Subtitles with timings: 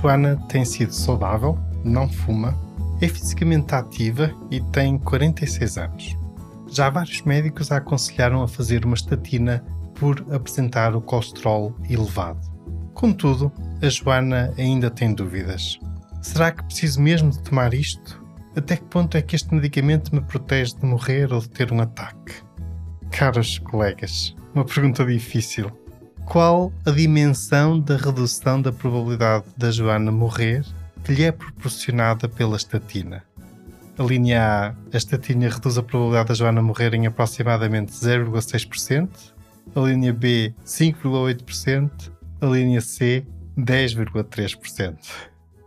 [0.00, 2.58] Joana tem sido saudável, não fuma,
[3.02, 6.16] é fisicamente ativa e tem 46 anos.
[6.68, 9.62] Já vários médicos a aconselharam a fazer uma estatina
[9.94, 12.40] por apresentar o colesterol elevado.
[12.94, 15.78] Contudo, a Joana ainda tem dúvidas.
[16.22, 18.24] Será que preciso mesmo de tomar isto?
[18.56, 21.80] Até que ponto é que este medicamento me protege de morrer ou de ter um
[21.80, 22.34] ataque?
[23.10, 25.70] Caros colegas, uma pergunta difícil.
[26.30, 30.64] Qual a dimensão da redução da probabilidade da Joana morrer
[31.02, 33.24] que lhe é proporcionada pela estatina?
[33.98, 39.08] A linha A, a estatina reduz a probabilidade da Joana morrer em aproximadamente 0,6%,
[39.74, 43.26] a linha B, 5,8%, a linha C,
[43.58, 44.98] 10,3%.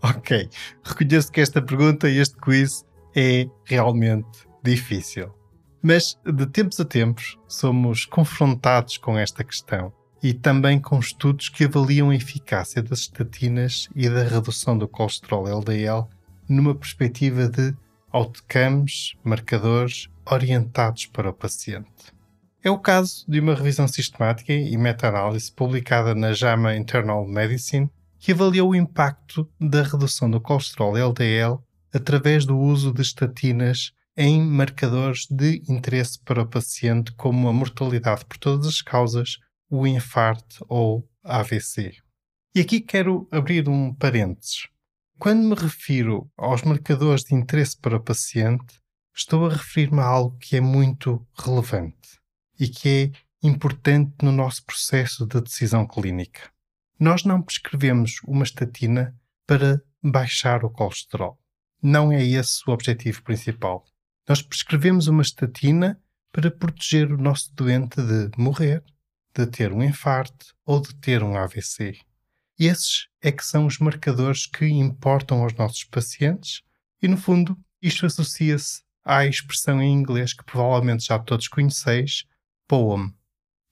[0.00, 0.48] Ok,
[0.82, 2.82] reconheço que esta pergunta e este quiz
[3.14, 5.34] é realmente difícil.
[5.82, 11.64] Mas de tempos a tempos somos confrontados com esta questão e também com estudos que
[11.64, 16.06] avaliam a eficácia das estatinas e da redução do colesterol LDL
[16.48, 17.74] numa perspectiva de
[18.10, 22.14] outcomes, marcadores orientados para o paciente.
[22.62, 28.32] É o caso de uma revisão sistemática e meta-análise publicada na JAMA Internal Medicine que
[28.32, 31.58] avaliou o impacto da redução do colesterol LDL
[31.94, 38.24] através do uso de estatinas em marcadores de interesse para o paciente, como a mortalidade
[38.24, 41.96] por todas as causas, o infarto ou AVC.
[42.54, 44.68] E aqui quero abrir um parênteses.
[45.18, 48.80] Quando me refiro aos marcadores de interesse para o paciente,
[49.14, 52.20] estou a referir-me a algo que é muito relevante
[52.58, 56.50] e que é importante no nosso processo de decisão clínica.
[56.98, 59.14] Nós não prescrevemos uma estatina
[59.46, 61.38] para baixar o colesterol.
[61.82, 63.84] Não é esse o objetivo principal.
[64.28, 66.00] Nós prescrevemos uma estatina
[66.32, 68.82] para proteger o nosso doente de morrer,
[69.36, 71.98] de ter um infarto ou de ter um AVC.
[72.58, 76.62] Esses é que são os marcadores que importam aos nossos pacientes
[77.02, 82.24] e, no fundo, isto associa-se à expressão em inglês que provavelmente já todos conheceis,
[82.66, 83.14] POEM.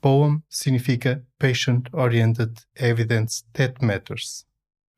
[0.00, 4.46] POEM significa Patient Oriented Evidence That Matters.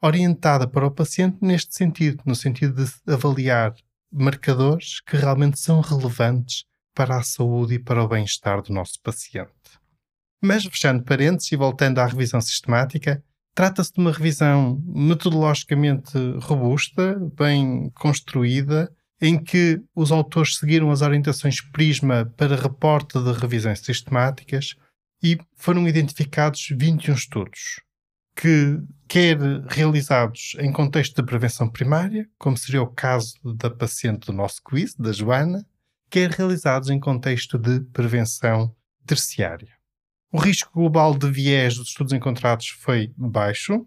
[0.03, 3.75] Orientada para o paciente neste sentido, no sentido de avaliar
[4.13, 9.80] marcadores que realmente são relevantes para a saúde e para o bem-estar do nosso paciente.
[10.43, 13.23] Mas, fechando parênteses e voltando à revisão sistemática,
[13.55, 18.91] trata-se de uma revisão metodologicamente robusta, bem construída,
[19.21, 24.77] em que os autores seguiram as orientações Prisma para reporte de revisões sistemáticas
[25.23, 27.83] e foram identificados 21 estudos,
[28.35, 29.37] que quer
[29.69, 34.95] realizados em contexto de prevenção primária, como seria o caso da paciente do nosso quiz,
[34.95, 35.67] da Joana,
[36.09, 38.75] quer realizados em contexto de prevenção
[39.05, 39.80] terciária.
[40.33, 43.85] O risco global de viés dos estudos encontrados foi baixo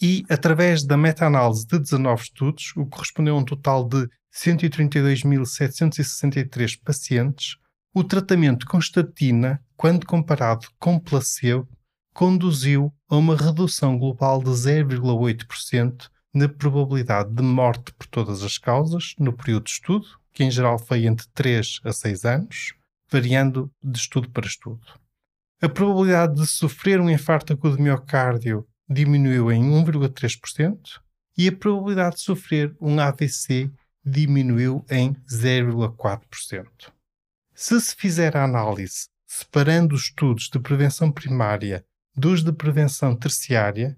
[0.00, 6.80] e, através da meta-análise de 19 estudos, o que correspondeu a um total de 132.763
[6.80, 7.56] pacientes,
[7.92, 11.68] o tratamento com estatina, quando comparado com placebo,
[12.14, 19.16] conduziu a uma redução global de 0,8% na probabilidade de morte por todas as causas
[19.18, 22.74] no período de estudo, que em geral foi entre 3 a 6 anos,
[23.10, 24.99] variando de estudo para estudo.
[25.62, 31.00] A probabilidade de sofrer um infarto agudo de miocárdio diminuiu em 1,3%
[31.36, 33.70] e a probabilidade de sofrer um AVC
[34.04, 36.66] diminuiu em 0,4%.
[37.54, 41.84] Se se fizer a análise separando os estudos de prevenção primária
[42.16, 43.96] dos de prevenção terciária,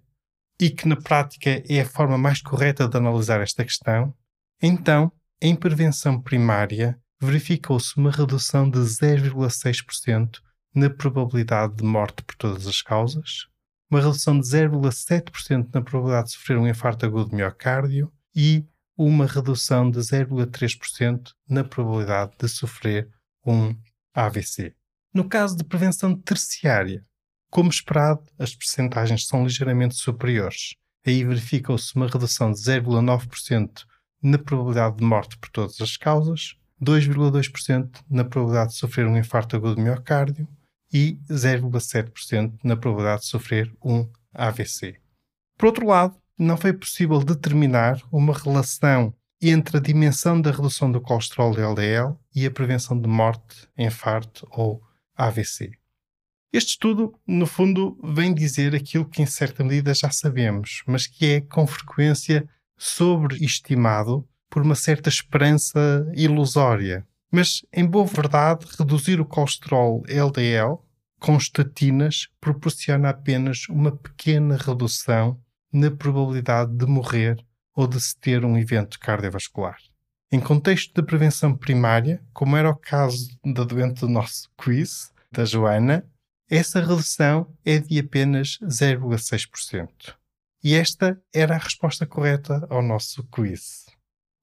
[0.60, 4.14] e que na prática é a forma mais correta de analisar esta questão,
[4.60, 5.10] então,
[5.40, 10.40] em prevenção primária, verificou-se uma redução de 0,6%
[10.74, 13.46] na probabilidade de morte por todas as causas,
[13.90, 18.64] uma redução de 0,7% na probabilidade de sofrer um infarto agudo de miocárdio e
[18.96, 23.08] uma redução de 0,3% na probabilidade de sofrer
[23.44, 23.76] um
[24.14, 24.74] AVC.
[25.12, 27.04] No caso de prevenção terciária,
[27.50, 30.74] como esperado, as percentagens são ligeiramente superiores.
[31.06, 33.84] Aí verificou-se uma redução de 0,9%
[34.22, 39.54] na probabilidade de morte por todas as causas, 2,2% na probabilidade de sofrer um infarto
[39.54, 40.48] agudo de miocárdio
[40.92, 44.96] e 0,7% na probabilidade de sofrer um AVC.
[45.56, 51.00] Por outro lado, não foi possível determinar uma relação entre a dimensão da redução do
[51.00, 54.82] colesterol LDL e a prevenção de morte, infarto ou
[55.16, 55.72] AVC.
[56.52, 61.26] Este estudo, no fundo, vem dizer aquilo que em certa medida já sabemos, mas que
[61.26, 62.46] é com frequência
[62.76, 67.06] sobreestimado por uma certa esperança ilusória.
[67.32, 70.79] Mas, em boa verdade, reduzir o colesterol LDL
[71.19, 75.40] com estatinas proporciona apenas uma pequena redução
[75.73, 77.43] na probabilidade de morrer
[77.75, 79.79] ou de se ter um evento cardiovascular.
[80.31, 85.44] Em contexto de prevenção primária, como era o caso da doente do nosso quiz, da
[85.46, 86.06] Joana,
[86.50, 89.88] essa redução é de apenas 0,6%.
[90.62, 93.87] E esta era a resposta correta ao nosso quiz.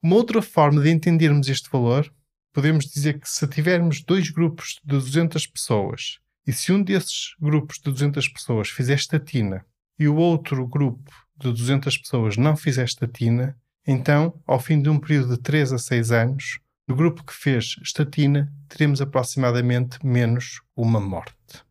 [0.02, 2.12] Uma outra forma de entendermos este valor,
[2.54, 7.78] podemos dizer que se tivermos dois grupos de 200 pessoas e se um desses grupos
[7.78, 9.66] de 200 pessoas fizer estatina
[9.98, 15.00] e o outro grupo de 200 pessoas não fizer estatina, então, ao fim de um
[15.00, 21.00] período de 3 a 6 anos, no grupo que fez estatina, teremos aproximadamente menos uma
[21.00, 21.64] morte.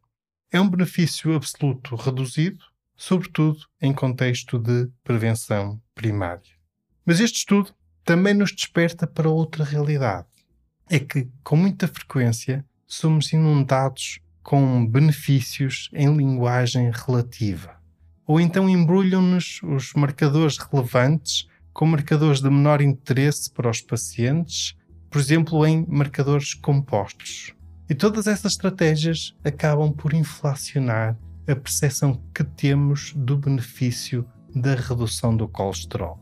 [0.51, 2.65] É um benefício absoluto reduzido,
[2.97, 6.53] sobretudo em contexto de prevenção primária.
[7.05, 7.75] Mas este estudo
[8.05, 10.27] também nos desperta para outra realidade.
[10.91, 17.77] É que, com muita frequência, somos inundados com benefícios em linguagem relativa.
[18.27, 24.75] Ou então embrulham-nos os marcadores relevantes com marcadores de menor interesse para os pacientes,
[25.11, 27.55] por exemplo, em marcadores compostos.
[27.91, 35.37] E todas essas estratégias acabam por inflacionar a percepção que temos do benefício da redução
[35.37, 36.19] do colesterol.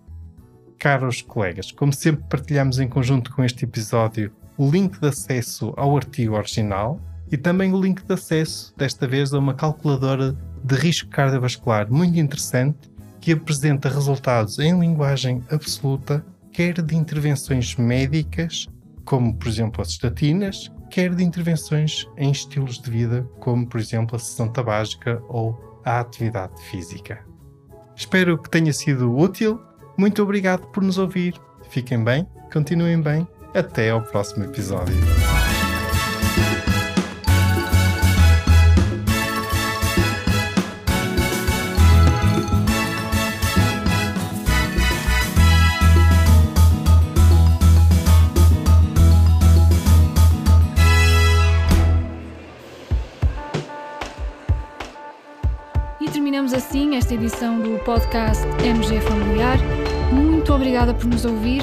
[0.78, 5.96] Caros colegas, como sempre partilhamos em conjunto com este episódio o link de acesso ao
[5.96, 7.00] artigo original
[7.30, 12.18] e também o link de acesso, desta vez, a uma calculadora de risco cardiovascular muito
[12.18, 18.68] interessante que apresenta resultados em linguagem absoluta, quer de intervenções médicas,
[19.04, 24.16] como por exemplo as estatinas, quer de intervenções em estilos de vida, como por exemplo
[24.16, 27.24] a sessão tabágica ou a atividade física.
[27.94, 29.60] Espero que tenha sido útil.
[29.98, 31.34] Muito obrigado por nos ouvir.
[31.70, 33.26] Fiquem bem, continuem bem.
[33.56, 34.94] Até ao próximo episódio.
[56.12, 59.58] terminamos assim esta edição do podcast MG Familiar.
[60.12, 61.62] Muito obrigada por nos ouvir.